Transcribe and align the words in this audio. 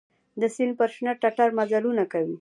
د 0.41 0.43
سیند 0.55 0.73
پر 0.79 0.89
شنه 0.95 1.11
ټټر 1.21 1.49
مزلونه 1.59 2.03
کوي 2.11 2.29